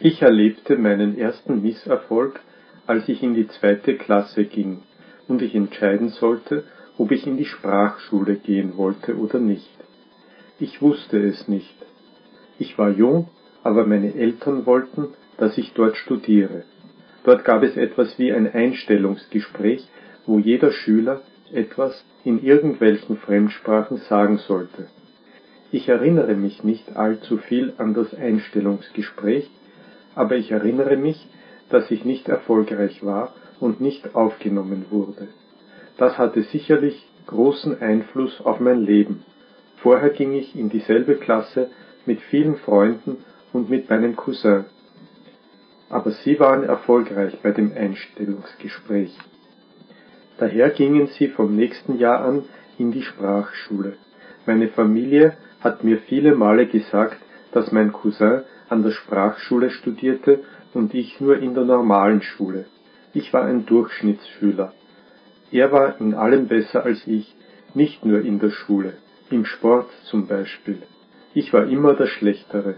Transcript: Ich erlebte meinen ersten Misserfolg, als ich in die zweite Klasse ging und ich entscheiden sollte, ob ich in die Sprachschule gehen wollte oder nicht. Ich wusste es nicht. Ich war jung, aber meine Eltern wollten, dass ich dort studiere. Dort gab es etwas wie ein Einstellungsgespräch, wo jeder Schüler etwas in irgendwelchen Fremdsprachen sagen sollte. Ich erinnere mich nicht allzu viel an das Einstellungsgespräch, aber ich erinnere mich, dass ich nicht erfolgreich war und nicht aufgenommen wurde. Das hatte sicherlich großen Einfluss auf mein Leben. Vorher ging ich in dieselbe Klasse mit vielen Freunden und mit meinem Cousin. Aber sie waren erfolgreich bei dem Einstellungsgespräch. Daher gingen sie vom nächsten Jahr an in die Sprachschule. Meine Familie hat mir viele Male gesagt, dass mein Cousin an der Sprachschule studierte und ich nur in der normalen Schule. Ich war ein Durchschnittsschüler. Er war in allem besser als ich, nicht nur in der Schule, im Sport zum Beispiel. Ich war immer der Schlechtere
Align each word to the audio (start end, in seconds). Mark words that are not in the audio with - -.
Ich 0.00 0.22
erlebte 0.22 0.76
meinen 0.76 1.18
ersten 1.18 1.60
Misserfolg, 1.60 2.38
als 2.86 3.08
ich 3.08 3.20
in 3.20 3.34
die 3.34 3.48
zweite 3.48 3.96
Klasse 3.96 4.44
ging 4.44 4.82
und 5.26 5.42
ich 5.42 5.56
entscheiden 5.56 6.10
sollte, 6.10 6.62
ob 6.98 7.10
ich 7.10 7.26
in 7.26 7.36
die 7.36 7.44
Sprachschule 7.44 8.36
gehen 8.36 8.76
wollte 8.76 9.16
oder 9.16 9.40
nicht. 9.40 9.68
Ich 10.60 10.80
wusste 10.80 11.18
es 11.18 11.48
nicht. 11.48 11.74
Ich 12.60 12.78
war 12.78 12.90
jung, 12.90 13.28
aber 13.64 13.86
meine 13.86 14.14
Eltern 14.14 14.66
wollten, 14.66 15.08
dass 15.36 15.58
ich 15.58 15.72
dort 15.72 15.96
studiere. 15.96 16.62
Dort 17.24 17.44
gab 17.44 17.64
es 17.64 17.76
etwas 17.76 18.20
wie 18.20 18.32
ein 18.32 18.48
Einstellungsgespräch, 18.52 19.84
wo 20.26 20.38
jeder 20.38 20.70
Schüler 20.70 21.22
etwas 21.52 22.04
in 22.22 22.40
irgendwelchen 22.40 23.16
Fremdsprachen 23.16 23.96
sagen 24.08 24.38
sollte. 24.38 24.86
Ich 25.72 25.88
erinnere 25.88 26.34
mich 26.34 26.62
nicht 26.62 26.96
allzu 26.96 27.38
viel 27.38 27.72
an 27.78 27.94
das 27.94 28.14
Einstellungsgespräch, 28.14 29.50
aber 30.18 30.34
ich 30.34 30.50
erinnere 30.50 30.96
mich, 30.96 31.28
dass 31.70 31.90
ich 31.92 32.04
nicht 32.04 32.28
erfolgreich 32.28 33.04
war 33.04 33.32
und 33.60 33.80
nicht 33.80 34.16
aufgenommen 34.16 34.86
wurde. 34.90 35.28
Das 35.96 36.18
hatte 36.18 36.42
sicherlich 36.42 37.06
großen 37.26 37.80
Einfluss 37.80 38.40
auf 38.40 38.58
mein 38.58 38.82
Leben. 38.82 39.24
Vorher 39.76 40.10
ging 40.10 40.32
ich 40.32 40.56
in 40.56 40.70
dieselbe 40.70 41.14
Klasse 41.16 41.70
mit 42.04 42.20
vielen 42.20 42.56
Freunden 42.56 43.18
und 43.52 43.70
mit 43.70 43.88
meinem 43.90 44.16
Cousin. 44.16 44.64
Aber 45.88 46.10
sie 46.10 46.40
waren 46.40 46.64
erfolgreich 46.64 47.38
bei 47.40 47.52
dem 47.52 47.72
Einstellungsgespräch. 47.72 49.16
Daher 50.38 50.70
gingen 50.70 51.06
sie 51.06 51.28
vom 51.28 51.54
nächsten 51.54 51.96
Jahr 51.96 52.24
an 52.24 52.44
in 52.76 52.90
die 52.90 53.02
Sprachschule. 53.02 53.94
Meine 54.46 54.68
Familie 54.68 55.36
hat 55.60 55.84
mir 55.84 55.98
viele 55.98 56.34
Male 56.34 56.66
gesagt, 56.66 57.18
dass 57.52 57.70
mein 57.70 57.92
Cousin 57.92 58.42
an 58.68 58.82
der 58.82 58.90
Sprachschule 58.90 59.70
studierte 59.70 60.44
und 60.74 60.94
ich 60.94 61.20
nur 61.20 61.38
in 61.38 61.54
der 61.54 61.64
normalen 61.64 62.22
Schule. 62.22 62.66
Ich 63.14 63.32
war 63.32 63.44
ein 63.44 63.66
Durchschnittsschüler. 63.66 64.72
Er 65.50 65.72
war 65.72 66.00
in 66.00 66.14
allem 66.14 66.46
besser 66.46 66.84
als 66.84 67.06
ich, 67.06 67.34
nicht 67.74 68.04
nur 68.04 68.20
in 68.20 68.38
der 68.38 68.50
Schule, 68.50 68.94
im 69.30 69.44
Sport 69.44 69.90
zum 70.04 70.26
Beispiel. 70.26 70.82
Ich 71.34 71.52
war 71.52 71.66
immer 71.66 71.94
der 71.94 72.06
Schlechtere 72.06 72.76